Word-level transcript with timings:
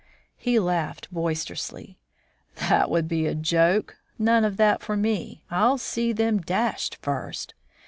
He 0.35 0.57
laughed 0.57 1.13
boisterously. 1.13 1.99
"That 2.55 2.89
would 2.89 3.07
be 3.07 3.27
a 3.27 3.35
joke. 3.35 3.97
None 4.17 4.43
of 4.43 4.57
that 4.57 4.81
for 4.81 4.97
me. 4.97 5.43
I'll 5.51 5.77
see 5.77 6.11
them 6.11 6.39
dashed 6.39 6.95
first." 7.03 7.53